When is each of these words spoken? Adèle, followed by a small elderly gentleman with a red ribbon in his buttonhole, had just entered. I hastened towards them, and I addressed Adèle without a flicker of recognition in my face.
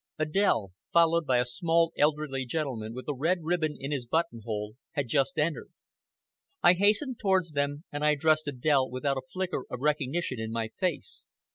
Adèle, 0.19 0.71
followed 0.91 1.27
by 1.27 1.37
a 1.37 1.45
small 1.45 1.93
elderly 1.95 2.43
gentleman 2.43 2.95
with 2.95 3.07
a 3.07 3.13
red 3.13 3.37
ribbon 3.43 3.77
in 3.79 3.91
his 3.91 4.07
buttonhole, 4.07 4.73
had 4.93 5.07
just 5.07 5.37
entered. 5.37 5.69
I 6.63 6.73
hastened 6.73 7.19
towards 7.19 7.51
them, 7.51 7.83
and 7.91 8.03
I 8.03 8.09
addressed 8.13 8.47
Adèle 8.47 8.89
without 8.89 9.17
a 9.17 9.21
flicker 9.31 9.63
of 9.69 9.81
recognition 9.81 10.39
in 10.39 10.51
my 10.51 10.69
face. 10.69 11.27